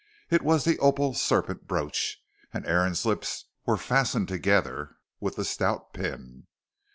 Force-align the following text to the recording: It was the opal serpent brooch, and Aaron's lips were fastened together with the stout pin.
It 0.31 0.41
was 0.41 0.63
the 0.65 0.79
opal 0.79 1.13
serpent 1.13 1.67
brooch, 1.67 2.17
and 2.51 2.65
Aaron's 2.65 3.05
lips 3.05 3.45
were 3.67 3.77
fastened 3.77 4.29
together 4.29 4.97
with 5.19 5.35
the 5.35 5.45
stout 5.45 5.93
pin. 5.93 6.47